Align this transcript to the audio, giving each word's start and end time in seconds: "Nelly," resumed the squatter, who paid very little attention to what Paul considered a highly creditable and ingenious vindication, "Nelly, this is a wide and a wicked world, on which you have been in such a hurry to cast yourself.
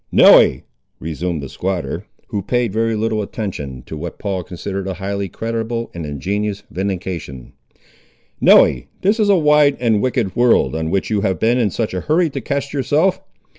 "Nelly," 0.11 0.63
resumed 0.99 1.43
the 1.43 1.47
squatter, 1.47 2.07
who 2.29 2.41
paid 2.41 2.73
very 2.73 2.95
little 2.95 3.21
attention 3.21 3.83
to 3.85 3.95
what 3.95 4.17
Paul 4.17 4.43
considered 4.43 4.87
a 4.87 4.95
highly 4.95 5.29
creditable 5.29 5.91
and 5.93 6.07
ingenious 6.07 6.63
vindication, 6.71 7.53
"Nelly, 8.41 8.87
this 9.03 9.19
is 9.19 9.29
a 9.29 9.35
wide 9.37 9.77
and 9.79 9.97
a 9.97 9.99
wicked 9.99 10.35
world, 10.35 10.73
on 10.73 10.89
which 10.89 11.11
you 11.11 11.21
have 11.21 11.37
been 11.37 11.59
in 11.59 11.69
such 11.69 11.93
a 11.93 12.01
hurry 12.01 12.31
to 12.31 12.41
cast 12.41 12.73
yourself. 12.73 13.21